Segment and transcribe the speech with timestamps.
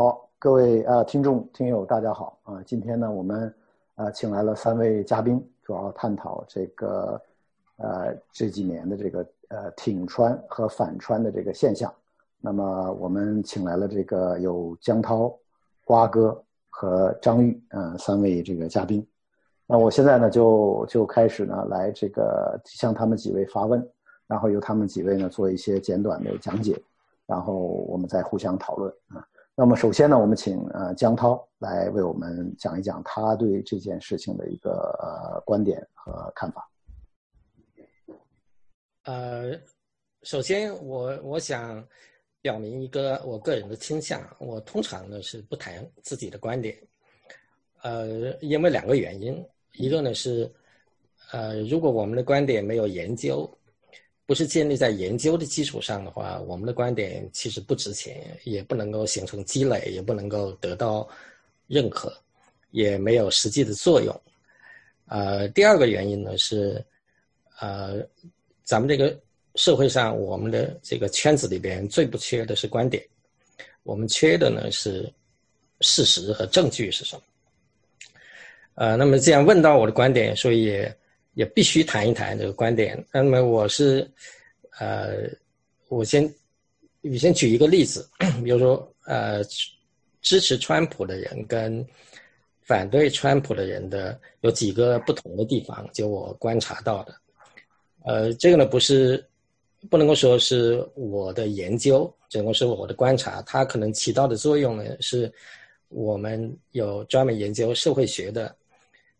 [0.00, 2.62] 好，各位呃听众听友大家好啊！
[2.64, 3.54] 今天呢，我们
[3.96, 7.20] 呃请来了三位嘉宾，主要探讨这个
[7.76, 11.92] 呃这几年的这个呃挺穿和反穿的这个现象。
[12.40, 15.36] 那么我们请来了这个有江涛、
[15.84, 19.06] 瓜哥和张玉嗯三位这个嘉宾。
[19.66, 23.86] 那我现在呢就就开始呢来这个向他们几位发问，
[24.26, 26.82] 然后由他们几位呢做一些简短的讲解，
[27.26, 29.26] 然后我们再互相讨论啊。
[29.60, 34.70] 那么首先呢，我们请呃江涛来为我们讲一讲他对这件事情的一个
[35.02, 36.66] 呃观点和看法。
[39.04, 39.52] 呃，
[40.22, 41.86] 首先我我想
[42.40, 46.74] 表明一个我个人的倾向，我通常呢是不谈自己的观点，
[47.82, 50.50] 呃，因为两个原因，一个呢是
[51.32, 53.46] 呃，如果我们的观点没有研究。
[54.30, 61.08] 不是建立在研究的基础上的话，我们的观点其实不值钱，也不能够形成积累，也不能够得到
[61.66, 62.16] 认可，
[62.70, 64.20] 也没有实际的作用。
[65.08, 66.80] 呃，第二个原因呢是，
[67.58, 67.96] 呃，
[68.62, 69.18] 咱们这个
[69.56, 73.04] 社会上，我们的这个圈子里边最不缺的是观点，
[73.82, 75.12] 我们缺的呢是
[75.80, 77.22] 事实和证据是什么？
[78.76, 80.88] 呃，那么既然问到我的观点，所以。
[81.34, 83.02] 也必须谈一谈这个观点。
[83.12, 84.10] 那么我是，
[84.78, 85.28] 呃，
[85.88, 86.28] 我先，
[87.00, 88.08] 你先举一个例子，
[88.44, 89.42] 比如说，呃，
[90.20, 91.86] 支持川普的人跟
[92.62, 97.14] 反对川普的人的有几个不同的地方，就我观察到的。
[98.04, 99.24] 呃，这个呢不是
[99.88, 103.40] 不能够说是我的研究，只能够是我的观察。
[103.42, 105.32] 它可能起到的作用呢，是
[105.88, 108.54] 我们有专门研究社会学的，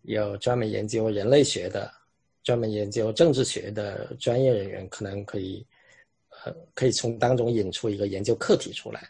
[0.02, 1.90] 有专门研究人类学的。
[2.50, 5.64] 专门研究政治学的专业人员可能可以，
[6.30, 9.08] 呃，可以从当中引出一个研究课题出来。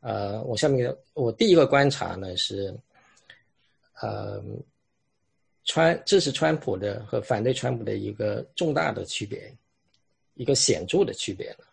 [0.00, 2.76] 呃，我下面我第一个观察呢是，
[4.00, 4.42] 呃，
[5.62, 9.56] 川支持川普的和反对川普的一个重大的区别，
[10.34, 11.64] 一个显著的区别呢，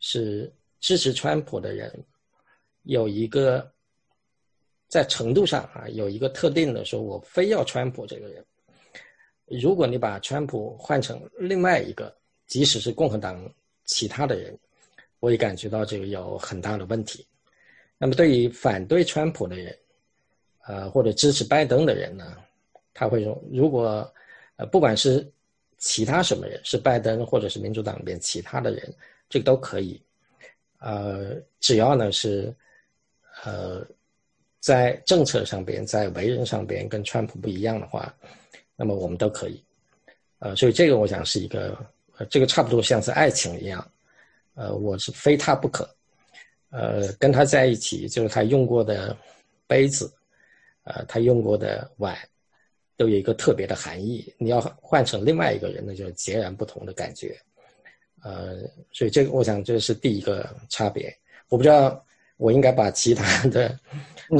[0.00, 1.92] 是支持川普的人
[2.84, 3.70] 有一个
[4.88, 8.42] 在程度上啊有一个特定的说，我非要川普这个人。
[9.46, 12.12] 如果你把川普换成另外一个，
[12.46, 13.48] 即使是共和党
[13.84, 14.58] 其他的人，
[15.20, 17.24] 我也感觉到这个有很大的问题。
[17.96, 19.78] 那么对于反对川普的人，
[20.66, 22.36] 呃，或者支持拜登的人呢，
[22.92, 24.12] 他会说，如果
[24.56, 25.24] 呃不管是
[25.78, 28.92] 其他什么人，是拜登或者是民主党里边其他的人，
[29.28, 30.02] 这个都可以，
[30.80, 32.52] 呃，只要呢是
[33.44, 33.86] 呃
[34.58, 38.12] 在政策上边，在为人上边跟川普不一样的话。
[38.76, 39.64] 那么我们都可以，
[40.38, 41.74] 呃，所以这个我想是一个，
[42.18, 43.90] 呃，这个差不多像是爱情一样，
[44.54, 45.88] 呃，我是非他不可，
[46.68, 49.16] 呃，跟他在一起就是他用过的
[49.66, 50.12] 杯子，
[50.84, 52.14] 呃，他用过的碗，
[52.98, 54.30] 都有一个特别的含义。
[54.36, 57.34] 你要换成另外一个人，那就截然不同的感觉，
[58.22, 58.58] 呃，
[58.92, 61.10] 所以这个我想这是第一个差别。
[61.48, 62.04] 我不知道
[62.36, 63.78] 我应该把其他的，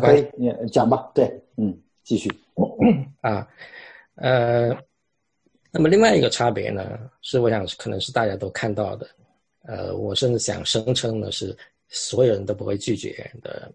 [0.00, 1.74] 可以你讲吧，对，嗯，
[2.04, 2.30] 继续
[3.22, 3.48] 啊。
[4.16, 4.68] 呃，
[5.70, 9.08] 那么另外一个差别呢，是我想可能是大家都看到的，
[9.64, 11.56] 呃，我甚至想声称的是，
[11.88, 13.72] 所有人都不会拒绝的，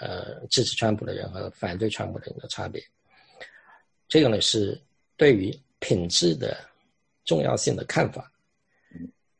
[0.00, 2.82] 呃，支持川普的人和反对川普的人的差别。
[4.06, 4.80] 这个呢是
[5.16, 6.56] 对于品质的
[7.24, 8.30] 重要性的看法。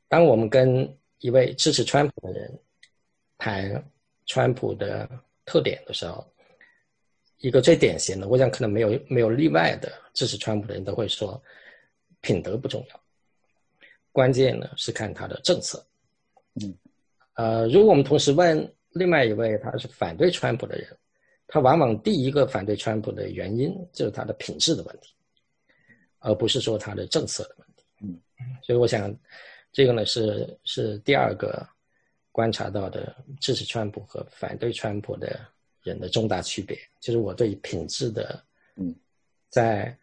[0.09, 2.59] 当我们跟一位支持川普的人
[3.39, 3.91] 谈
[4.27, 5.09] 川普的
[5.45, 6.27] 特点的时候，
[7.45, 9.93] 一个最典型的，我想可能没有没有例外的。
[10.15, 11.43] 支持川普的人都会说，
[12.23, 13.01] 品德不重要，
[14.13, 15.85] 关键呢是看他的政策。
[16.55, 16.75] 嗯，
[17.35, 20.87] 呃，如果我们同时问另外一位他是反对川普的人，
[21.47, 25.13] 他往往第一个反对川普的原因就是他的品质的问题，
[26.21, 27.85] 而不是说他的政策的问题。
[28.01, 28.19] 嗯，
[28.63, 29.15] 所以我想，
[29.71, 31.67] 这个呢是是第二个
[32.33, 35.39] 观察到的支持川普和反对川普的
[35.85, 38.45] 人的重大区别，就是我对品质的，
[38.75, 38.93] 嗯，
[39.49, 39.97] 在。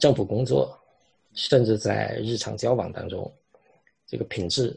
[0.00, 0.76] 政府工作，
[1.34, 3.30] 甚至在日常交往当中，
[4.06, 4.74] 这个品质，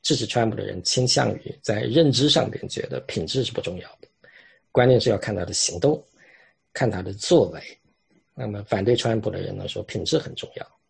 [0.00, 4.08] 支持川普的人倾向于在认知上边觉得品质是不重要的，
[4.72, 6.02] 关键是要看他的行动，
[6.72, 7.60] 看他的作为。
[8.34, 10.80] 那么反对川普的人呢说品质很重要。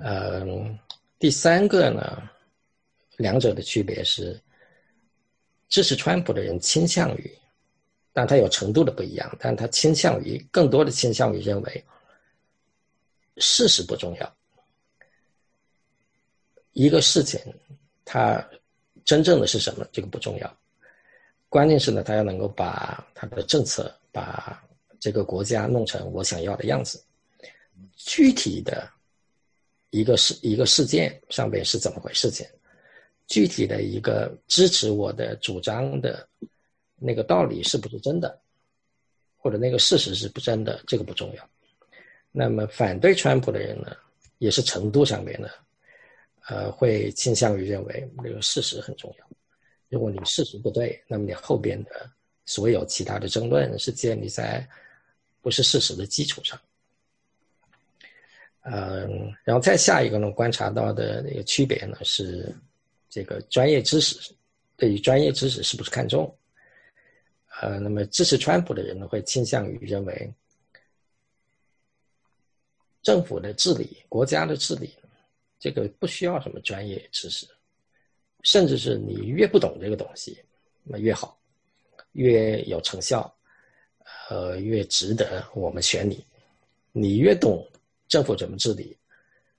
[0.00, 0.78] 嗯，
[1.18, 2.30] 第三个呢，
[3.16, 4.40] 两者的区别是，
[5.68, 7.38] 支持川普的人倾向于。
[8.12, 11.84] 但他有程度的不一样，但他倾向于更多的倾向于认为
[13.36, 14.36] 事实不重要，
[16.72, 17.40] 一个事情
[18.04, 18.44] 它
[19.04, 20.58] 真正的是什么这个不重要，
[21.48, 24.60] 关键是呢，他要能够把他的政策，把
[24.98, 27.00] 这个国家弄成我想要的样子。
[27.94, 28.90] 具体的
[29.90, 32.32] 一个事一个事件上面是怎么回事？
[32.32, 32.44] 情
[33.28, 36.28] 具体的一个支持我的主张的
[36.96, 38.36] 那个道理是不是真的，
[39.36, 41.50] 或者那个事实是不真的，这个不重要。
[42.32, 43.96] 那么反对川普的人呢，
[44.38, 45.48] 也是程度上面呢，
[46.48, 49.26] 呃，会倾向于认为这个事实很重要。
[49.88, 52.10] 如果你事实不对，那么你后边的
[52.46, 54.66] 所有其他的争论是建立在
[55.40, 56.58] 不是事实的基础上。
[58.62, 62.54] 嗯，然后再下一个呢，观察到的那个区别呢是，
[63.08, 64.34] 这个专业知识
[64.76, 66.32] 对于专业知识是不是看重？
[67.60, 70.32] 呃，那么支持川普的人呢，会倾向于认为，
[73.02, 74.94] 政府的治理、国家的治理，
[75.58, 77.46] 这个不需要什么专业知识，
[78.42, 80.38] 甚至是你越不懂这个东西，
[80.84, 81.36] 那越好，
[82.12, 83.34] 越有成效，
[84.28, 86.24] 呃，越值得我们选你。
[86.92, 87.66] 你越懂。
[88.08, 88.96] 政府怎么治理，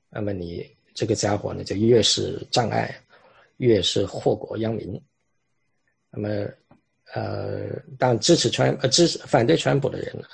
[0.09, 2.99] 那么你这个家伙呢，就越是障碍，
[3.59, 5.01] 越是祸国殃民。
[6.09, 6.27] 那么，
[7.13, 10.27] 呃，当支持川呃支持反对川普的人呢，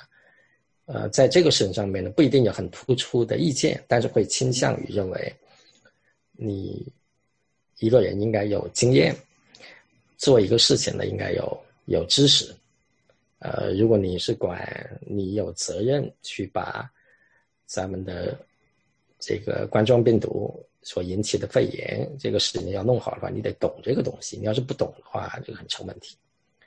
[0.86, 5.32] 呃，在这个事情上面呢，不一定有很突出的意见，但是会倾向于认为，
[6.32, 6.84] 你
[7.78, 9.14] 一个人应该有经验，
[10.16, 12.52] 做一个事情呢，应该有有知识。
[13.38, 14.58] 呃，如果你是管，
[15.06, 16.90] 你有责任去把。
[17.68, 18.38] 咱们的
[19.18, 24.36] 这个冠状病毒所引起的肺炎这个事情要弄好的话，你得懂这个东西。
[24.36, 26.16] 你要是不懂的话，这个很成问题。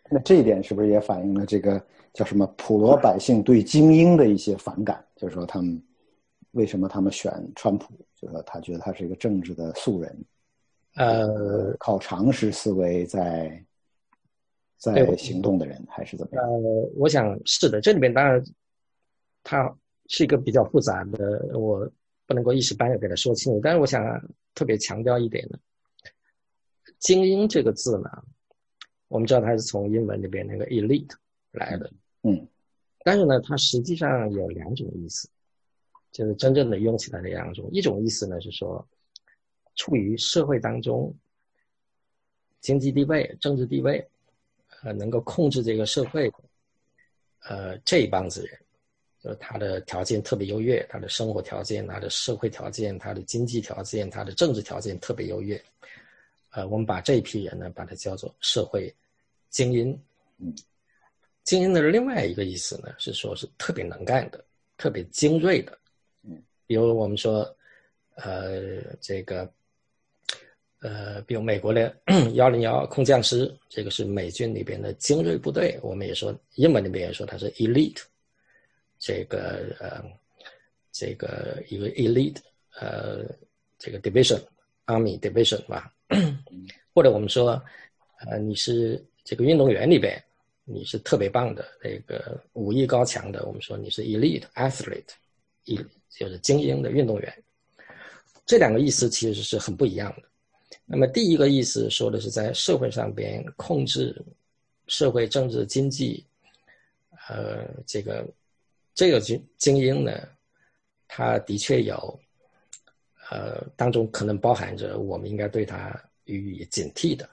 [0.10, 1.82] 那这一点是不是也反映了这个
[2.14, 5.06] 叫什么普罗百姓对精英的一些反感？
[5.16, 5.82] 就是说，他们
[6.52, 7.94] 为什么他们选川普？
[8.16, 10.26] 就是说，他觉得他是一个政治的素人，
[10.96, 13.64] 呃，靠常识思维在
[14.78, 16.44] 在行动的人，还是怎么样？
[16.44, 17.80] 呃，我想是的。
[17.80, 18.44] 这里面当然
[19.44, 19.74] 他。
[20.12, 21.88] 是一个比较复杂的，我
[22.30, 23.60] 不能够一时半会给他说清楚。
[23.60, 24.00] 但是我想
[24.54, 25.58] 特别强调一点呢
[27.00, 28.24] ，“精英”这个字呢，
[29.08, 31.10] 我们知道它是从英文里边那个 “elite”
[31.54, 31.92] 来的，
[32.22, 32.48] 嗯，
[33.04, 35.28] 但是呢，它实际上有两种意思，
[36.12, 37.68] 就是真正的用起来的两种。
[37.72, 38.88] 一种意思呢是说，
[39.76, 41.12] 处于社会当中，
[42.62, 44.08] 经济地位、政治地位，
[44.84, 46.32] 呃，能够控制这个社会，
[47.46, 48.60] 呃，这一帮子人。
[49.30, 55.62] 就他的条件特别优越，他的生活条件、他的社会条件、他的经济条件、他的政治条件特别优越。
[56.50, 58.92] 呃，我们把这一批人呢，把它叫做社会
[59.52, 59.92] 精英。
[60.40, 60.52] 嗯，
[61.44, 64.44] 精英的另外一个意思呢，是说是特别能干的、
[64.78, 65.78] 特别精锐的。
[66.24, 67.56] 嗯，比如我们说，
[68.16, 69.48] 呃，这个，
[70.80, 71.96] 呃，比如美国的
[72.34, 75.78] 幺零幺空降师，这个是美军里边的精锐部队。
[75.84, 78.02] 我们也说，英文里边也说它是 elite。
[79.00, 80.04] 这个呃，
[80.92, 82.36] 这个一个 elite
[82.82, 83.26] 呃，
[83.78, 84.42] 这个 division
[84.88, 85.90] army division 吧，
[86.94, 87.62] 或者我们说，
[88.20, 90.22] 呃，你是这个运动员里边，
[90.66, 95.14] 你是特别棒的那个武艺高强的，我们说你是 elite athlete，
[95.64, 95.80] 一
[96.10, 97.44] 就是精英的运动员。
[98.46, 100.28] 这两个意思其实是很不一样的。
[100.86, 104.22] 那么第一个意思说的是在社会上边控制
[104.88, 106.26] 社会、政治、经济，
[107.30, 108.28] 呃，这个。
[109.00, 110.12] 这个精精英呢，
[111.08, 112.20] 他的确有，
[113.32, 117.30] 呃，当中可能包含着我们应该对他予以警惕的，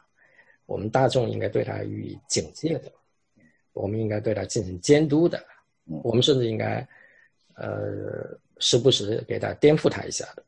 [0.67, 2.93] 我们大众应该对他予以警戒的，
[3.73, 5.45] 我们应该对他进行监督的，
[6.05, 6.87] 我们甚至应该，
[7.55, 10.45] 呃，时不时给他颠覆他一下的，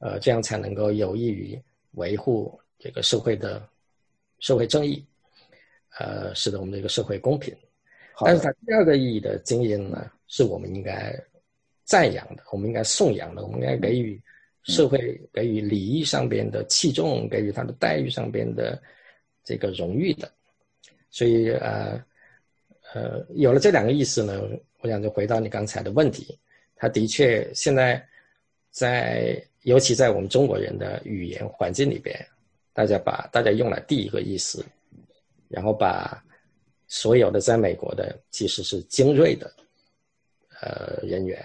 [0.00, 1.58] 呃，这样才能够有益于
[1.92, 3.66] 维护这个社会的
[4.40, 5.02] 社会正义，
[5.98, 7.56] 呃，使得我们这个社会公平。
[8.26, 10.12] 但是它第二个意义的精英呢？
[10.28, 11.12] 是我们应该
[11.84, 14.20] 赞扬的，我们应该颂扬的，我们应该给予
[14.62, 18.80] 社会给予礼仪上边的器重，给予他的待遇上边的
[19.42, 20.30] 这个荣誉的。
[21.10, 21.98] 所以呃
[22.92, 24.42] 呃，有了这两个意思呢，
[24.80, 26.38] 我想就回到你刚才的问题，
[26.76, 28.06] 他的确现在
[28.70, 32.14] 在尤其在我们中国人的语言环境里边，
[32.74, 34.64] 大家把大家用了第一个意思，
[35.48, 36.22] 然后把
[36.86, 39.50] 所有的在美国的其实是精锐的。
[40.60, 41.40] 呃，人员，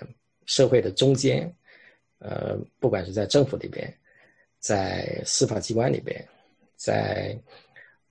[0.46, 1.52] 社会的中间，
[2.20, 3.94] 呃，不管是在政府里边，
[4.60, 6.24] 在司法机关里边，
[6.76, 7.38] 在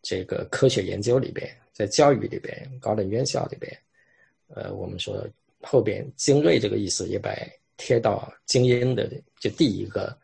[0.00, 3.76] 这个科学研究里边，在教育里边，高等院校里边，
[4.48, 5.26] 呃，我们说
[5.60, 7.34] 后边精锐这个意思也把
[7.76, 10.16] 贴到精英的，就第一个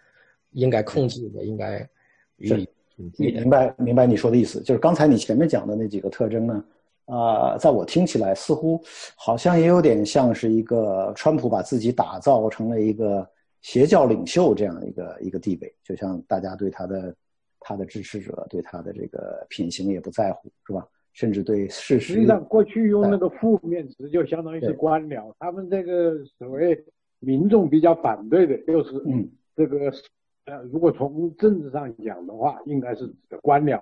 [0.50, 1.88] 应该控制的，应该
[2.36, 2.68] 予以
[3.16, 6.64] 明白明白你说的意思，就是刚才你前面讲的那几个特征呢，
[7.08, 8.80] 啊，在我听起来似乎
[9.16, 13.28] 好像也有点像是一个川普把自己打造成了一个
[13.62, 17.14] 邪教领袖这样一个一个地位，就像大家对他的
[17.60, 20.86] 他的支持者对他的这个品行也不在乎，是吧？
[21.14, 26.78] 甚至对事实，实际上过去用那个负面词就相当于是官僚，他们这个所谓
[27.18, 29.92] 民众比较反对的，就是嗯，这个
[30.44, 33.80] 呃，如果从政治上讲的话，应该是指官僚，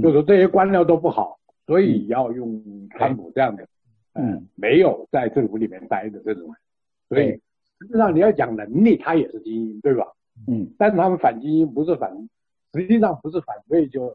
[0.00, 3.66] 就是这些官僚都不好，所以要用川普这样的，
[4.14, 6.56] 嗯，没有在政府里面待的这种人，
[7.08, 7.40] 所以
[7.80, 10.06] 实际上你要讲能力，他也是精英，对吧？
[10.46, 12.10] 嗯，但是他们反精英不是反，
[12.74, 14.14] 实际上不是反对就。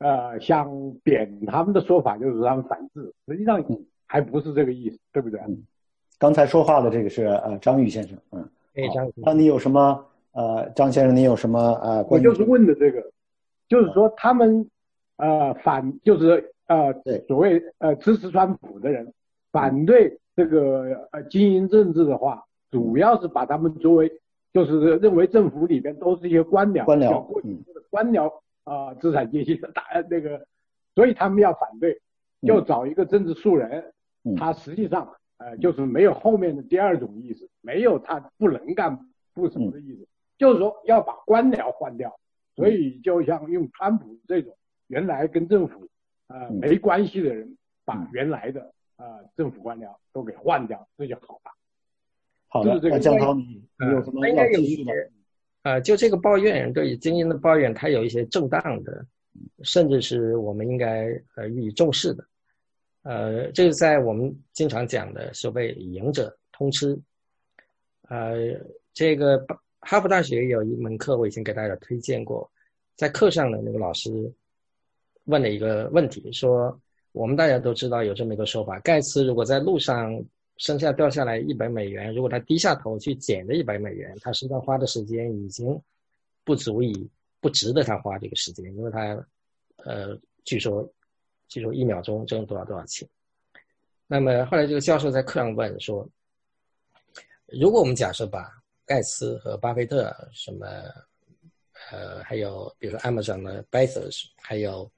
[0.00, 0.70] 呃，想
[1.02, 3.60] 贬他们的说法就是他们反制，实际上
[4.06, 5.40] 还不是这个意思，对不对？
[5.48, 5.60] 嗯，
[6.20, 12.04] 刚才说话的这个是呃张玉先生，嗯，哎张，那你有什么呃张先生你有什么呃？
[12.04, 13.10] 我就是问的这个，
[13.66, 14.70] 就是说他们
[15.16, 17.24] 呃反就是呃对。
[17.26, 19.12] 所谓呃支持川普的人
[19.50, 24.08] 反对这个呃精英政治的话，主要是把他们作为
[24.52, 28.32] 就是认为政府里边都是一些官僚，官僚，嗯，官僚。
[28.64, 30.46] 啊，资产阶级的大那个，
[30.94, 32.02] 所以他们要反对，
[32.42, 33.94] 就找一个政治素人，
[34.36, 40.06] 他实际上呃就是没有后面的第二种意思，没有他不能干不什么的意思，
[40.36, 42.14] 就是说要把官僚换掉，
[42.56, 44.54] 所以就像用川普这种
[44.88, 45.87] 原来跟政府
[46.28, 51.52] 呃没关系的人，把原来的呃政府官僚都给换掉，这就好了。
[52.48, 54.92] 好的，那江涛，你有什么要继续的？
[55.62, 59.04] 呃，就这个抱怨对精英的抱怨，它有一些正当的，
[59.62, 62.24] 甚至是我们应该呃予以重视的。
[63.02, 66.98] 呃，这是在我们经常讲的所谓“赢者通吃”。
[68.08, 68.58] 呃，
[68.94, 69.44] 这个
[69.80, 72.50] 哈佛大学有一门课，我已经给大家推荐过，
[72.96, 74.10] 在课上的那个老师
[75.28, 76.76] 问了一个问题，说
[77.12, 80.22] 我们大家都知道有这么一个说法：盖茨如果在路上。
[80.60, 85.80] 身下掉下来一百美元，如果他低下头去捡这一百美元，他身上花的时间已经
[86.42, 87.08] 不足以
[87.38, 89.24] 不值得他花这个时间，因为他，
[89.84, 90.84] 呃，据说，
[91.46, 93.08] 据说一秒钟挣多少多少钱。
[94.08, 96.04] 那么后来这个教授在课上问说，
[97.46, 98.50] 如果我们假设把
[98.84, 100.66] 盖茨和巴菲特什么，
[101.92, 104.90] 呃，还有比如说 Amazon 的 Bezos，还有，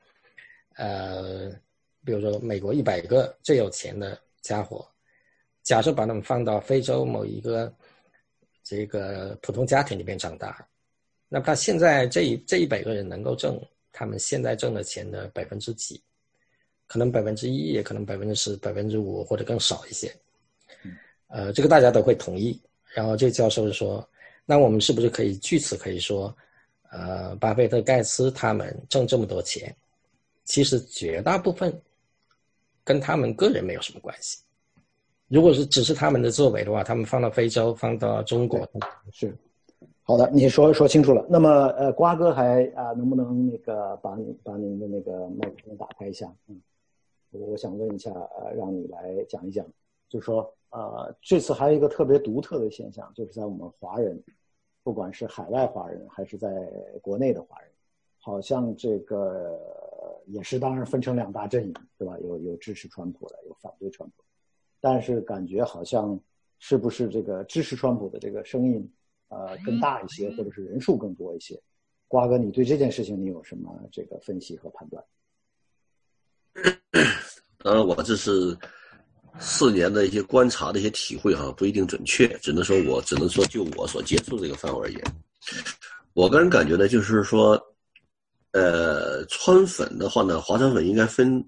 [0.80, 1.50] 呃，
[2.04, 4.86] 比如说美国一百个最有钱的家伙。
[5.62, 7.72] 假设把他们放到非洲某一个
[8.64, 10.66] 这个普通家庭里面长大，
[11.28, 13.60] 那他现在这一这一百个人能够挣
[13.92, 16.02] 他们现在挣的钱的百分之几？
[16.86, 20.10] 可能百分之一，也可能百分之十、百分之五或者更少一些。
[21.28, 22.60] 呃，这个大家都会同意。
[22.94, 24.08] 然后这教授说
[24.46, 26.34] ：“那我们是不是可以据此可以说，
[26.90, 29.76] 呃，巴菲特、盖茨他们挣这么多钱，
[30.50, 31.72] 其实绝大部分
[32.82, 34.42] 跟他们个人没有什么关系？”
[35.30, 38.68] 如果是只是他们的作为的话，他们放到非洲，放到中国
[39.12, 39.32] 是
[40.02, 40.28] 好的。
[40.32, 41.24] 你说说清楚了。
[41.28, 46.34] 那么，呃，瓜哥还啊，能不能那个把你把您的那个麦克风打开一下？
[46.48, 46.60] 嗯，
[47.30, 49.64] 我想问一下，呃，让你来讲一讲，
[50.08, 54.20] 就是说，呃，这次还有一个特别独特的现象，就是在我们华人，
[54.82, 56.48] 不管是海外华人还是在
[57.00, 57.68] 国内的华人，
[58.18, 59.56] 好像这个
[60.26, 62.18] 也是当然分成两大阵营，对吧？
[62.20, 64.24] 有有支持川普的，有反对川普。
[64.80, 66.18] 但是感觉好像
[66.58, 68.92] 是不是这个支持川普的这个声音，
[69.28, 71.60] 呃，更大一些，或者是人数更多一些？
[72.08, 75.04] 瓜哥，你对这件事情你有什么这个分析和判断？
[77.58, 78.56] 当 然，我这是
[79.38, 85.00] 四年的一些观察的一些体会哈，不一定准确，只能说我只能说就我所接触这个范围而言，
[86.14, 87.56] 我个人感觉呢，就是说，
[88.52, 91.44] 呃，川粉的话呢，华川粉应该分，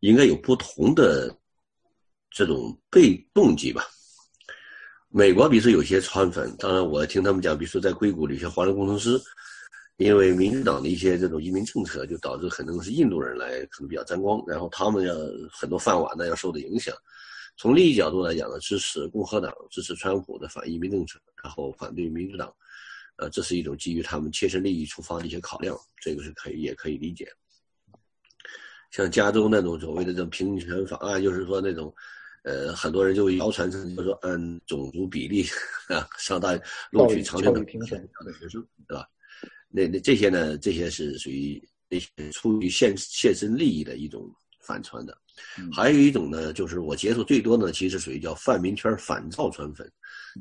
[0.00, 1.34] 应该有不同的。
[2.34, 3.84] 这种被动机吧，
[5.10, 9.20] 美国比如说有些川粉，当然我听他们讲，比如说在硅谷的一些华人工程师，
[9.98, 15.14] 因为民主党的一些这种移民政策，就导致可能是印度人来可能比较沾光，然后他们要
[15.52, 16.94] 很多饭碗呢要受到影响。
[17.58, 22.50] 从利益角度来讲呢，支持共和党，支持川普的反移民政策，然后反对民主党，
[23.22, 27.28] 呃，这是一种基于他们切身利益出发的一些考量，这个是可以也可以理解。
[28.90, 31.94] 像加州那种所谓的这种平权法案，就是说那种。
[32.44, 35.44] 呃，很多人就谣传成，就说按种族比例
[35.86, 36.58] 啊，上大
[36.90, 39.08] 录取长卷的平权的学生，对吧？
[39.68, 44.28] 那那这些呢，这些是属于那些出于现切身利益的一种
[44.62, 45.16] 反传的。
[45.72, 49.90] 还有一种呢，就是我接触最多的，其实属于叫泛民圈反造传粉，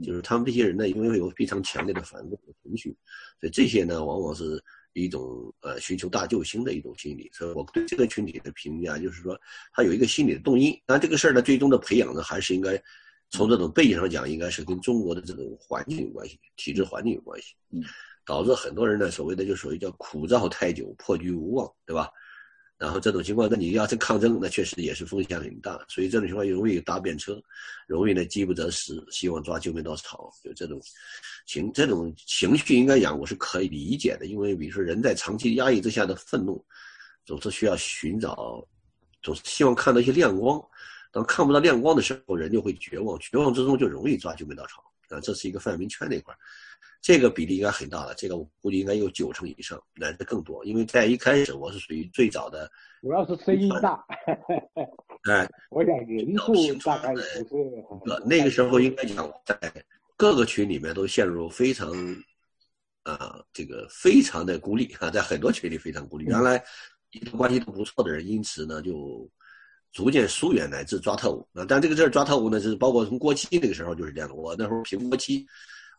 [0.03, 2.95] 就是他们这些人呢，因为有非常强烈的反共的情绪，
[3.39, 4.61] 所以这些呢，往往是
[4.93, 7.29] 一种呃寻求大救星的一种心理。
[7.33, 9.39] 所以我对这个群体的评价就是说，
[9.73, 10.77] 他有一个心理的动因。
[10.85, 12.81] 但这个事儿呢，最终的培养呢，还是应该
[13.29, 17.55] 从这种背景上讲，应该是跟中国的这种环境有关系，体制环境有关系。
[17.69, 17.81] 嗯，
[18.25, 22.09] 导致很多人呢，所谓的就属于叫苦燥太久，破局无望，对吧？
[22.81, 27.39] 然后这种情况，那你要是抗争， 那确实也是风险很大，所以这种情况容易搭便车，
[27.85, 30.81] 容易呢饥不择食，希望抓救命稻草，就这种
[31.45, 36.65] 情这种情绪应该讲我是可以理解的，因为比如说人在长期压抑之下的愤怒，
[37.23, 38.67] 总是需要寻找，
[39.21, 40.59] 总是希望看到一些亮光，
[41.11, 44.83] 当看不到亮光的时候，人就会绝望，绝望之中就容易抓救命稻草。
[45.09, 46.33] 啊，这是一个范围圈那块。
[47.01, 50.63] 这个比例应该很大了，这个我估计应该有九成以上，乃至更多。
[50.63, 52.69] 因为在一开始我是属于最早的，
[53.01, 54.05] 主要是声音大。
[55.27, 56.53] 哎， 我想人数
[56.85, 58.23] 大概不是。
[58.23, 59.57] 那个时候应该讲，在
[60.15, 61.91] 各个群里面都陷入非常，
[63.01, 66.25] 啊，这个非常的孤立啊，在很多群里非常孤立。
[66.25, 66.63] 原来
[67.35, 69.27] 关系都不错的人，因此呢就
[69.91, 71.65] 逐渐疏远乃至抓特务啊。
[71.67, 74.35] 但这个事儿抓特务呢，是包括从过期那个时候就是这样的。
[74.35, 75.47] 我那时候评过期。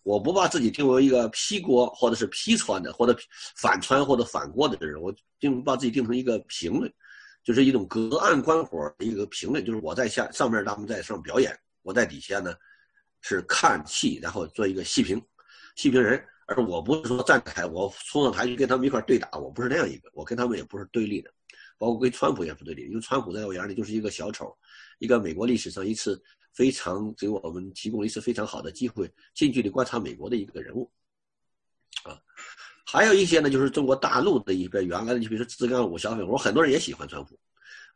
[0.05, 3.17] 我不把自己定为一个批国或者是批川的，或者
[3.57, 6.93] 反川或者反国的人，我定把自己定成一个评论，
[7.45, 12.53] 就是一种隔岸观火的一个评论，就是我在下上面，他们在上表演，我在底下呢
[13.21, 15.23] 是看戏，然后做一个戏评，
[15.77, 21.31] 戏评人，而我不是说站台，我冲上台去跟他们一块对打，我不是那样一个，我跟他们也不是对立的，
[21.79, 24.53] 包括跟川普也不对立，因为川普在我眼里就是一个小丑，
[24.99, 26.21] 一个美国历史上一次。
[26.53, 30.91] 非常给我们提供一次非常好的机会，近距离观察美国的一个人物，
[32.05, 32.19] 啊，
[32.87, 37.39] 还有一些呢，就是中国大陆的一个原来的，就比如说自干五小粉红，很多人也喜欢川普。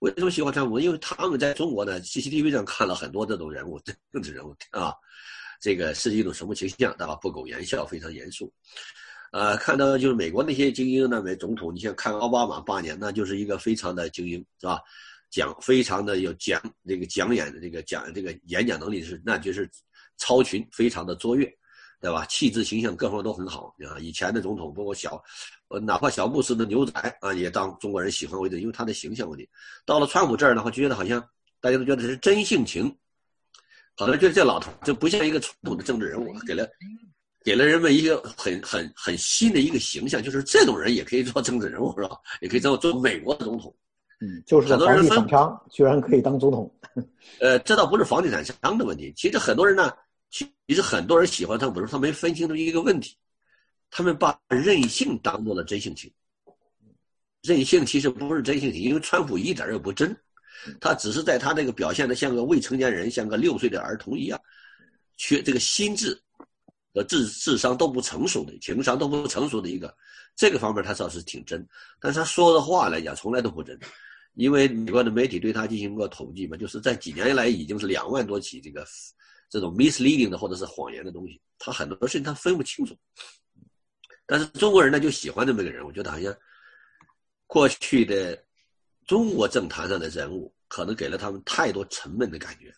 [0.01, 0.79] 为什么喜欢川普？
[0.79, 3.81] 因为他们在中国呢，CCTV 上看了很多这种人物，
[4.13, 4.93] 政治人物啊，
[5.61, 6.95] 这个是一种什么形象？
[6.99, 7.15] 对吧？
[7.17, 8.53] 不苟言笑，非常严肃。
[9.33, 14.81] 呃，看到就是美国那些精英那，美总统，你像看奥巴马八年，那就是一个非常的精英，是吧？
[15.31, 19.69] 讲非常的有讲这个讲演的这个讲这个演讲能力是那就是
[20.17, 21.45] 超群，非常的卓越，
[22.01, 22.25] 对吧？
[22.27, 23.99] 气质形象各方面都很好啊。
[23.99, 25.23] 以前的总统包括小，
[25.69, 29.49] 呃，哪怕小布什的牛仔啊，也当中国人喜欢为主，因为他的形象问题。
[29.85, 31.23] 到了川普这儿的话，就觉得好像
[31.61, 32.85] 大家都觉得是真性情，
[33.95, 36.67] 好像觉得这老头就不像一个传统的政治人物，给了
[37.45, 42.17] 给了人们一个很很很新的一个形象，就是这种人也可以做政治人物，是吧？
[42.41, 43.75] 也可以做做美国的总统。
[44.21, 46.75] 嗯，就是房地产商居然可以当总统，
[47.39, 49.13] 呃，这倒不是房地产商的问题。
[49.15, 49.93] 其实很多人呢，
[50.31, 53.15] 其实很多人喜欢他，不是他没分清楚一个问题，
[53.91, 56.11] 他们把任性当做了真性情。
[57.43, 60.17] 任性其实不是真性情，因为川普一点也不真，
[60.81, 64.41] 他只是在他这个表现的像个未成年人，像个六岁的儿童一样，
[65.19, 66.19] 缺这个心智
[66.95, 69.95] 和智智商都不成熟的，情商都不成熟的一个
[70.35, 71.65] 这个方面，他倒是挺真，
[72.01, 73.79] 但是他说的话来讲，从来都不真。
[74.37, 78.87] 因为美国的媒体对他进行过统计嘛，就是在几年来已经是两万多起这个
[79.49, 82.95] 这种 misleading 的或者是谎言的东西，他很多事情他分不清楚。
[84.27, 86.37] 但是中国人呢就喜欢这么个人，我觉得好像
[87.47, 88.39] 过去的
[89.07, 92.71] 中国政坛上的人物可能给了他们太多沉闷的感觉，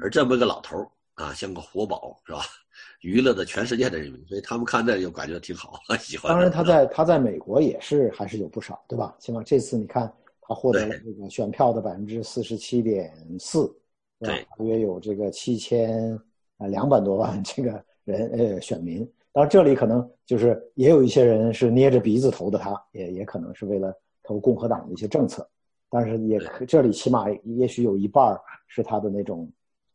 [0.00, 2.40] 而这么个老头啊，像个活宝是吧？
[3.02, 6.32] 娱乐的全世界的人民，所以他们看这就感觉挺好， 喜欢。
[6.32, 9.14] 当然他在他在美国也是还是有不少，对吧？
[9.20, 10.10] 起码这次你看。
[10.48, 13.66] 他获得了这个选票的百分之四十七点四，
[14.20, 16.12] 对，大约有这个七千
[16.58, 19.00] 啊两百多万 这个人呃选民。
[19.32, 25.46] 当然这里可能就是也有一些人是捏着鼻子投的他，也也可能是为了投共和党的一些政策。
[25.90, 29.50] 但是也这里起码也许有一半是他的那种，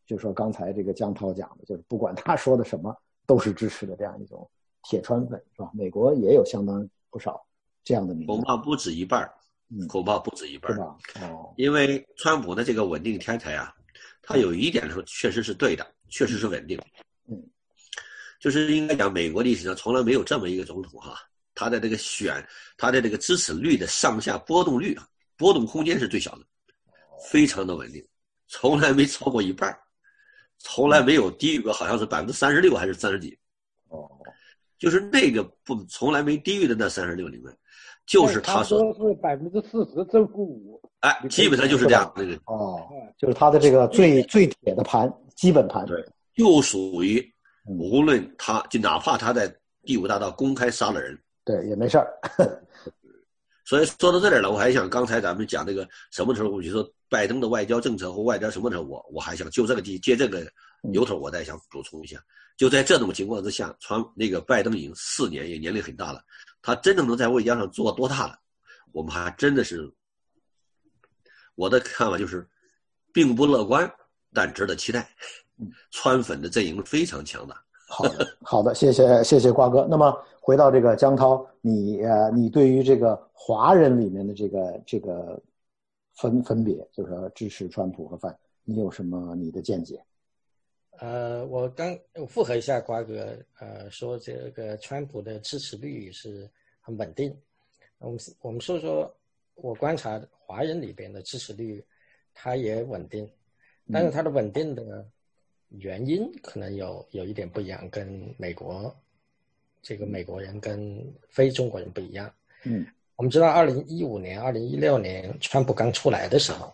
[0.05, 4.47] 就是说刚才这个江涛讲的，就是不管他说的什么都是支持的这样一种
[4.83, 5.71] 铁川粉，是吧？
[5.73, 7.41] 美国也有相当不少
[7.83, 9.29] 这样的民，恐怕不止一半。
[9.87, 13.73] 恐怕不止一半，哦，因为川普的这个稳定天才啊，
[14.21, 16.77] 他有一点说确实是对的，确实是稳定，
[17.29, 17.41] 嗯，
[18.37, 21.17] 就是应该讲美国历史上从来没有这么一个总统哈，
[21.55, 25.07] 他的这个选，他的这个支持率的上下波动率啊，
[25.37, 26.45] 波动空间是最小的，
[27.29, 28.05] 非常的稳定，
[28.47, 29.73] 从来没超过一半，
[30.57, 33.39] 从来没有低于过，好像是百分之三十六还是三十几，
[33.87, 34.11] 哦，
[34.77, 37.57] 就是那个不从来没低于的那三十六里面。
[38.05, 42.11] 就是他说是百分之四十正负五，哎，基本上就是这样。
[42.15, 42.81] 那个哦，
[43.17, 46.03] 就是他的这个最最铁的盘，基本盘，对，
[46.35, 47.23] 就属于
[47.65, 52.07] 无论他就哪怕他在第五大道公开杀了人，对，也没事儿。
[53.63, 60.45] 所以说到这里了，我还想刚才咱们讲这个什么时候，我就说拜登的外交政策或外交什么时候，我我还想就这个地接这个
[60.91, 62.19] 由头我再想补充一下，
[62.57, 66.21] 就在这种情况之下，传那个拜登已经四年，也年龄很大了，
[66.61, 68.39] 他真正能在外交上做多大了，
[68.91, 69.91] 我们还真的是，
[71.55, 72.47] 我的看法就是，
[73.13, 73.91] 并不乐观，
[74.33, 75.09] 但值得期待。
[75.91, 77.55] 川粉的阵营非常强大。
[77.87, 79.85] 好的， 好的，谢谢谢谢瓜哥。
[79.89, 85.39] 那么回到这个江涛，你呃，你对于这个华人里面的这个这个
[86.15, 90.03] 分分别，就是说支持川普和反，你有什么你的见解？
[90.99, 96.49] 呃，我刚我复核一下瓜哥，呃，说这个川普的支持率是
[96.79, 97.35] 很稳定。
[97.97, 99.15] 我们我们说说，
[99.55, 101.83] 我观察华人里边的支持率，
[102.33, 103.27] 它也稳定，
[103.91, 105.07] 但是它的稳定的
[105.69, 108.95] 原因可能有有一点不一样，跟美国
[109.81, 112.31] 这个美国人跟非中国人不一样。
[112.63, 116.71] 嗯，我们知道，二零一五年、二零一六年川普刚出来的时候，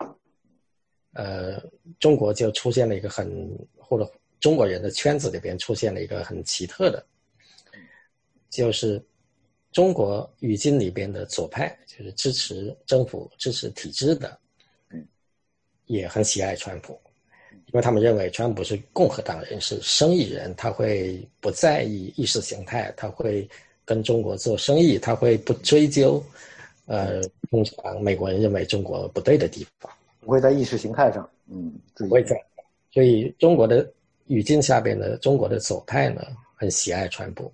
[1.17, 1.59] 呃，
[1.99, 3.27] 中国就出现了一个很。
[3.89, 7.01] 或者中国人的圈子里边出现了一个很奇特的，
[8.49, 9.01] 就是
[9.71, 14.37] 中国语境里边的左派，就是支持政府、支持体制的，
[15.85, 16.99] 也很喜爱川普，
[17.67, 23.49] 因为他们认为川普是共和党人，是生意人，他会不在意意识形态，他会
[23.85, 26.21] 跟中国做生意，他会不追究，
[26.87, 29.89] 呃，通常美国人认为中国不对的地方，
[30.27, 32.35] 不会在意识形态上，嗯，不会在。
[32.91, 33.89] 所以中国的
[34.25, 36.21] 语境下边的中国的左派呢，
[36.53, 37.49] 很喜爱川普。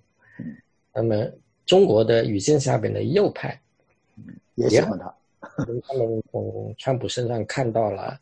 [0.92, 1.24] 那么
[1.64, 3.56] 中国的语境下边的右派
[4.56, 5.14] 也喜欢他。
[5.86, 8.18] 他们从川普身上看到了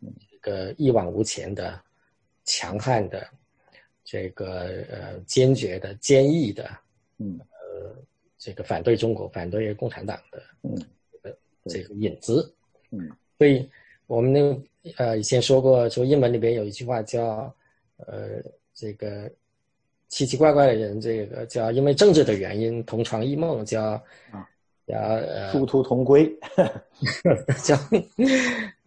[0.00, 1.80] 这个一往无前的、
[2.44, 3.24] 强悍的、
[4.02, 6.68] 这个呃坚决的、坚毅的，
[7.18, 7.94] 嗯，呃，
[8.36, 10.76] 这个反对中国、反对共产党的，嗯，
[11.66, 12.52] 这个影子。
[12.90, 13.70] 嗯，所以
[14.12, 14.62] 我们那。
[14.96, 17.54] 呃，以前说过，说英文里边有一句话叫，
[17.98, 18.42] 呃，
[18.74, 19.30] 这个
[20.08, 23.80] 奇奇怪怪的人，这个叫因为政治的原因同床异梦，叫
[24.32, 24.44] 啊，
[24.88, 26.28] 叫呃殊途同归，
[27.62, 27.78] 叫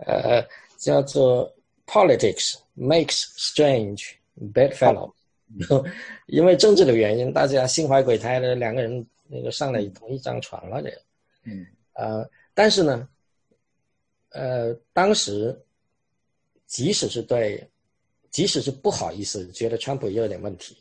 [0.06, 1.50] 呃叫做
[1.88, 4.16] politics makes strange
[4.54, 5.10] bedfellow，
[6.28, 10.98] 因为政治的原因，大家心怀鬼胎的两个人那个上了同一张床了，这个，
[11.46, 13.08] 嗯，呃，但是呢，
[14.36, 15.60] 呃，当时。
[16.68, 17.64] 即使是对，
[18.32, 20.76] 即使是不好意思，觉得川普也有点问题，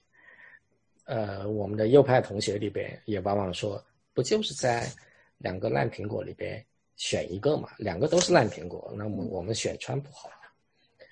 [1.05, 3.81] 呃，我们的右派同学里边也往往说，
[4.15, 4.91] 不就是在
[5.37, 6.65] 两个烂苹果里边
[6.97, 7.69] 选一个嘛？
[7.77, 10.35] 两个都是烂苹果，那么我们选川普好了。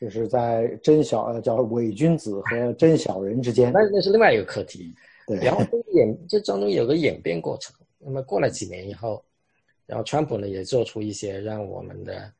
[0.00, 4.92] 就是在真小呃叫伪君子和真小人之间，那那是另外一个课题。
[5.26, 7.76] 对，然后演这当中有个演变过程。
[7.98, 9.22] 那么过了几年以后，
[9.92, 12.32] 然后川普呢也做出一些让我们的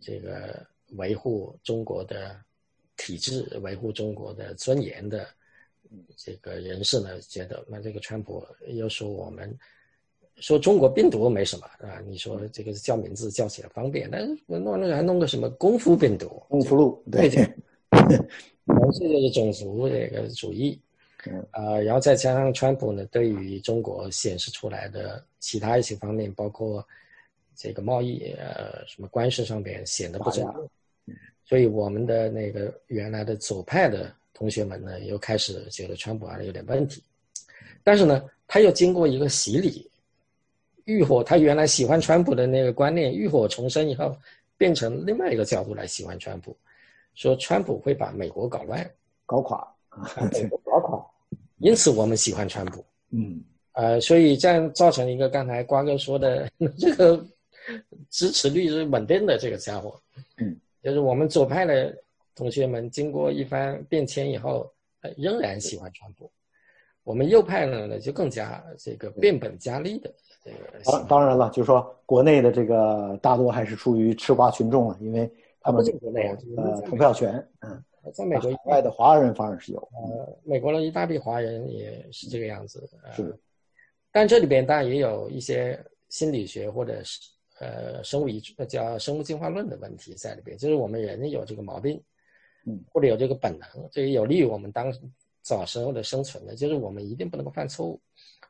[0.00, 0.64] 这个。
[0.94, 2.34] 维护中国的
[2.96, 5.24] 体制、维护中国的尊严的
[6.16, 9.56] 这个人士呢，觉得那这个川普又说我们
[10.38, 17.46] 说中国病毒没什么啊，你说这个叫名字叫起来方便，但是弄那还弄个什么功夫病毒、功夫路，对， 这
[19.08, 20.76] 就是种族这个主义，
[21.52, 26.84] 啊，然后再加上川普呢，对于中国显示出来的其他一些方面，包括
[27.60, 30.42] 这个贸易呃什么关系上面显得不正。
[31.44, 37.02] 所以我们的那个原来的左派的同学们呢，又开始觉得川普还是有点问题，
[37.82, 39.90] 但是呢，他又经过一个洗礼，
[40.84, 44.16] 浴火，他原来喜欢川普的那个观念浴火重生以后，
[44.56, 46.56] 变成另外一个角度来喜欢川普，
[47.14, 48.88] 说川普会把美国搞乱、
[49.26, 49.66] 搞垮，
[50.32, 51.04] 美国搞垮，
[51.58, 52.84] 因此我们喜欢川普。
[53.10, 53.42] 嗯，
[53.72, 57.22] 呃，所以这样造成一个刚才瓜哥说的 这个
[58.08, 60.00] 支持率是稳定的这个家伙。
[60.38, 60.58] 嗯。
[60.82, 61.94] 就是我们左派的
[62.34, 64.66] 同学们经过一番变迁以后，
[65.02, 66.32] 呃，仍然喜欢川普。
[67.04, 70.10] 我们右派呢，呢就更加这个变本加厉的
[70.42, 70.56] 这个。
[70.90, 79.78] 当当然了，就是说国内的这个大多还是出于吃瓜群众了，因为他们国内呃投票权，嗯，在美国以外的华人反而是有。
[79.80, 82.88] 呃，美国的一大批华人也是这个样子。
[83.14, 83.38] 是。
[84.10, 87.20] 但这里边当然也有一些心理学或者是。
[87.60, 92.02] 呃，生物遗叫生物进化论的问题在里边，就是我们人有这个毛病，
[92.64, 94.90] 嗯，或者有这个本能，这个有利于我们当
[95.42, 98.00] 早时候的生存的，就是我们一定不能够犯错误，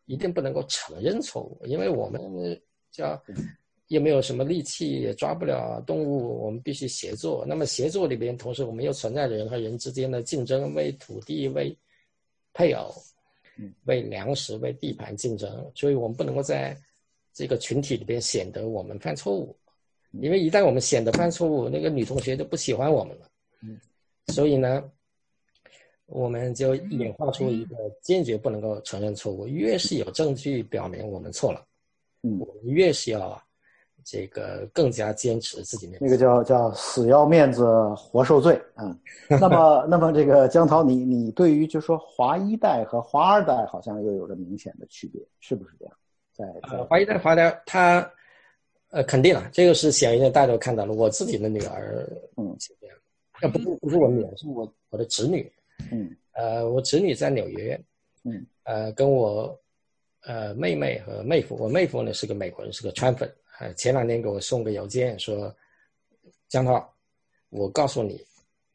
[0.06, 2.20] 一定不能够承认错误，因为我们
[2.92, 3.20] 叫
[3.88, 7.44] 又没有什么力气，也抓不了动物，我们必须协作。
[7.44, 11.76] 那么协作里边，同时我们又存在着人和人之间的竞争，为土地、为
[12.54, 12.94] 配偶、
[13.86, 16.76] 为粮食、为地盘竞争，所以我们不能够在。
[17.40, 19.56] 这个群体里边显得我们犯错误，
[20.20, 23.26] 因为一旦我们显得犯错误，那个女同学就不喜欢我们了。
[23.62, 23.80] 嗯，
[24.26, 24.84] 所以呢，
[26.04, 29.46] 我们就演化出一个坚决不能够承认错误。
[29.46, 31.64] 越是有证据表明我们错了，
[32.24, 33.42] 嗯，我们越是要
[34.04, 35.98] 这个更加坚持自己面。
[35.98, 37.64] 那个叫叫死要面子
[37.96, 38.94] 活受罪啊。
[39.30, 45.96] 那么 那么这个江涛，你你对于就说华一代和华二代好像又有着明显的区别，是不是这样？
[46.40, 48.10] 在在华一代华代他
[48.90, 50.92] 呃肯定了，这个是显而易见，大家都看到了。
[50.94, 52.96] 我自己的女儿，嗯，这样，
[53.42, 55.50] 呃不不不是我女儿，是我我的侄女。
[55.90, 57.80] 嗯，呃，我侄女在纽约，
[58.24, 59.58] 嗯，呃，跟我，
[60.22, 65.54] 呃，妹妹和妹夫，我妹夫呢是个美国人，是个川粉，呃，前两天给我送个邮件说，
[66.48, 66.86] 江涛，
[67.48, 68.22] 我告诉你，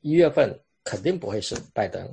[0.01, 0.51] 一月份
[0.84, 2.04] 肯定不会是拜登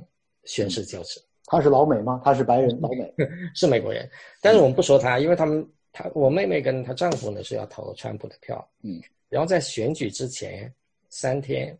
[0.43, 1.19] 宣誓就职。
[1.45, 2.21] 他是老美吗？
[2.23, 3.13] 他是白人，老美
[3.53, 4.09] 是美国人，
[4.41, 10.73] 但是我们不说他，因为他们，他我妹妹跟她丈夫呢是要投川普的票，嗯，然后在选举之前
[11.09, 11.77] 三天，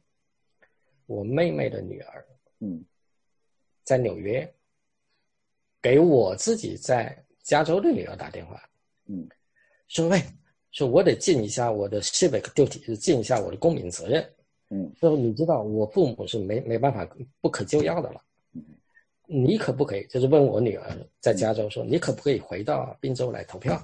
[1.06, 2.26] 我妹妹的女儿，
[2.60, 2.84] 嗯。
[3.86, 4.49] 在纽约，
[5.82, 8.58] 给我自己在加州的女儿打电话，
[9.08, 9.28] 嗯，
[9.89, 10.21] 说喂，
[10.71, 14.26] 说我得尽一下我的 civic duty，尽一下我的公民责任，
[14.69, 17.06] 嗯，说你知道我父母是没没办法
[17.41, 18.32] 不可救药的了，嗯，
[19.33, 20.05] 你可不可以？
[20.05, 23.81] 就是问我女儿在加州说，你可不可以回到宾州来投票？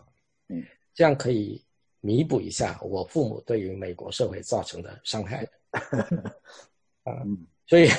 [0.50, 1.64] 嗯，这样可以
[2.02, 5.48] 弥补一下我父母对于美国社会造成的伤害，
[7.04, 7.26] 啊，
[7.66, 7.90] 所以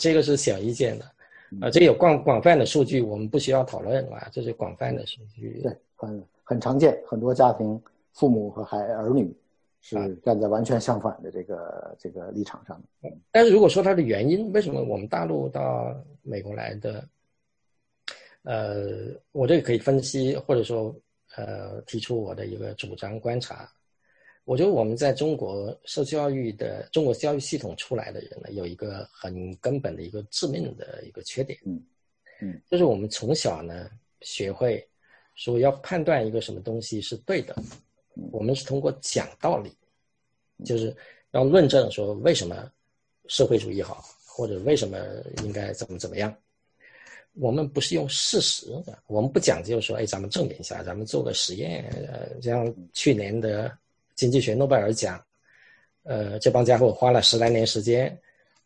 [0.00, 1.04] 这个是显而易见的。
[1.60, 5.60] 啊，这有广广泛的数据，我们不需要讨论啊，这是广泛的数据。
[5.62, 7.80] 对，很很常见，很多家庭
[8.12, 9.32] 父母和孩儿女
[9.86, 12.82] 是站在完全相反的这个这个立场上。
[13.30, 17.06] 但是如果说它的原因，为什么我们大陆到美国来的？
[18.44, 20.94] 呃，我这个可以分析，或者说
[21.36, 23.70] 呃，提出我的一个主张观察。
[24.44, 31.82] 我觉得我们在中国受教育的中国教育系统出来的人呢，有一个很根本的一个致命的一个缺点，嗯
[32.42, 33.88] 嗯，就是我们从小呢
[34.20, 34.86] 学会
[35.34, 37.56] 说要判断一个什么东西是对的，
[38.32, 39.70] 我们是通过讲道理，
[40.64, 40.94] 就是
[41.32, 42.70] 要论证说为什么
[43.26, 44.98] 社会主义好，或者为什么
[45.44, 46.34] 应该怎么怎么样，
[47.34, 48.66] 我们不是用事实，
[49.06, 53.70] 我们不讲究说，哎，咱们证明一下，咱们做个实验，呃，像去年的。
[54.16, 55.20] 经济学诺贝尔奖，
[56.04, 58.16] 呃，这帮家伙花了十来年时间，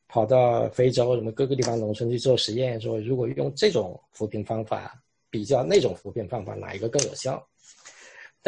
[0.06, 7.42] 跑到非洲什么各个地方农村去做实验，说如果用这种扶贫方法比较那种扶贫方法，哪一个更有效？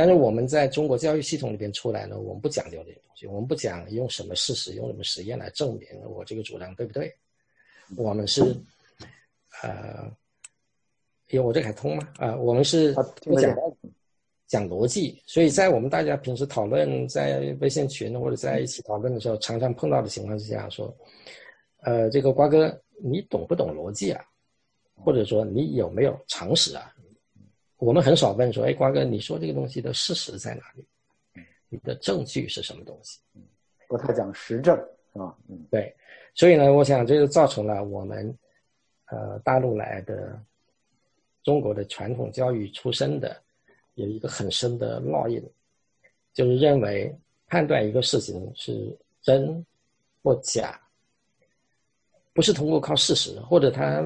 [0.00, 7.14] 但是我们在中国教育系统里边出来呢，我们不讲究这些东西，我们不讲用什么事实、用什么实验来证明我这个主张对不对？
[7.98, 8.40] 我们是，
[9.62, 10.10] 呃，
[11.26, 12.08] 有我这还通吗？
[12.16, 13.54] 啊，我们是不讲。
[14.46, 20.96] 讲逻辑，所以在我们大家平时讨论，在微信群或者在一起讨论的时候，常常碰到的情况是这样说：，
[21.82, 24.24] 呃，这个瓜哥，你懂不懂逻辑啊？
[24.94, 26.90] 或者说你有没有常识啊？
[27.80, 31.44] 我们很少问说，哎，瓜哥，你说这个东西的事实在哪里？
[31.68, 33.18] 你的证据是什么东西？
[33.88, 34.76] 不太讲实证，
[35.12, 35.36] 是吧？
[35.48, 35.94] 嗯，对。
[36.34, 38.38] 所以呢，我想这就造成了我们，
[39.06, 40.40] 呃，大陆来的
[41.42, 43.36] 中国的传统教育出身的。
[43.96, 45.42] 有一个很深的烙印，
[46.32, 47.14] 就是认为
[47.48, 49.66] 判断一个事情是真
[50.22, 50.80] 或假，
[52.32, 54.02] 不是通过靠事实，或者他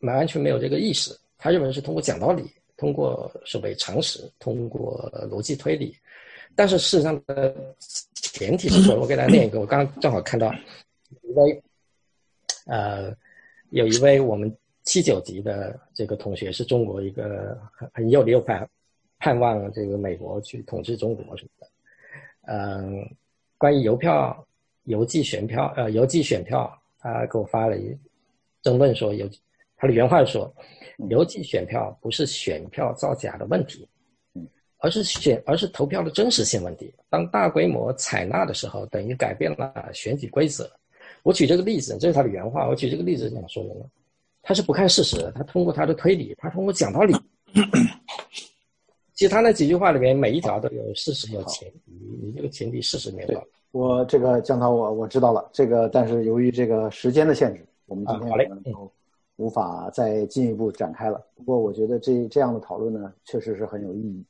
[0.00, 5.96] 完全没有这个意识，他认为是通过讲道理，通过所谓常识，通过逻辑推理。
[6.54, 7.54] 但是事实上的
[8.14, 10.52] 前提是说，我给大家念一个，我刚刚正好看到
[11.22, 11.62] 一位，
[12.66, 13.14] 呃，
[13.70, 18.66] 有一位我们七九级的这个同学是中国一个很很右的右派。
[19.18, 21.66] 盼望这个美国去统治中国什么的，
[22.52, 23.16] 嗯，
[23.56, 24.46] 关于邮票、
[24.84, 27.96] 邮寄选票，呃，邮寄选票，他给我发了一
[28.60, 29.26] 争论说，邮
[29.76, 30.52] 他的原话说，
[31.08, 33.86] 邮寄选票不是选票造假的问题，
[34.78, 36.92] 而是选而是投票的真实性问题。
[37.08, 40.70] 当大规模采纳的时候，等于改变了选举规则。
[41.22, 42.68] 我举这个例子，这是他的原话。
[42.68, 43.90] 我举这个例子想说什么？
[44.42, 47.14] 他是不看事实，他通过他的推理，他通过讲道理。
[49.12, 53.42] 其实他那几句话里面每一条都有事实有前提，你这个前提事实没有。
[53.72, 58.92] 我这个江涛，我我知道了这个，但是由于这个时间的限制，我们今天可能就
[59.36, 61.24] 无法再进一步展开了。
[61.34, 64.26] 不过我觉得这这样的讨论呢，确实是很有意义，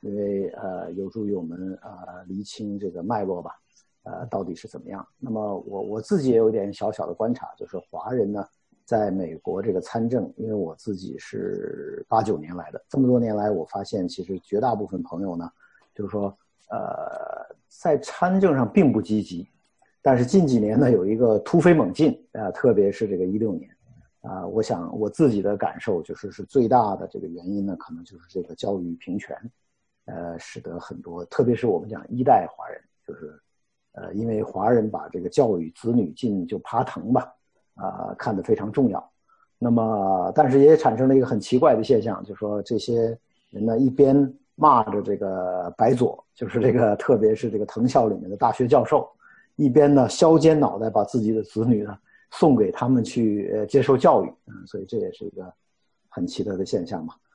[0.00, 3.52] 因为呃有助于我们啊厘清这个脉络吧，
[4.04, 5.06] 呃到底是怎么样。
[5.18, 8.44] 那么我我自己也有点小小的观察，就是华人呢。
[8.84, 15.46] 在美国这个参政，因为我自己是八九年来的，这么多年来，我发现其实绝大部分朋友呢，
[15.94, 16.34] 就是说，
[16.70, 19.46] 呃，在参政上并不积极，
[20.00, 23.70] 但是近几年呢，有一个突飞猛进啊，特别是这个一六年，
[24.22, 29.36] 啊，我想我自己的感受就是是最大的这个原因呢，可能就是这个教育平权，
[30.06, 33.40] 呃，使得很多，特别是我们讲一代华人，就是
[33.92, 37.32] 呃，因为华人把这个教育子女进就爬藤吧，
[37.74, 39.10] 啊，看得非常重要。
[39.58, 43.18] 那么，但是也产生了一个很奇怪的现象，就是说这些
[43.50, 49.08] 人呢，一边骂着这个白左，就是这个特别是这个藤校里面的大学教授，
[49.56, 51.96] 一边呢削尖脑袋把自己的子女呢
[52.30, 55.52] 送给他们去接受教育，嗯，所以这也是一个
[56.08, 57.14] 很奇特的现象嘛。